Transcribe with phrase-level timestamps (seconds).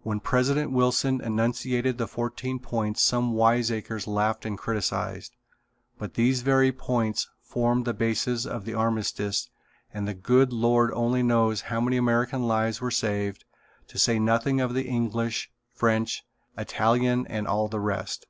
[0.00, 5.36] When President Wilson enunciated the fourteen points some wiseacres laughed and criticised,
[5.98, 9.50] but these very points formed the basis of the armistice
[9.92, 13.44] and the Good Lord only knows how many American lives were saved
[13.88, 16.22] to say nothing of English, French,
[16.56, 18.24] Italian and all the rest.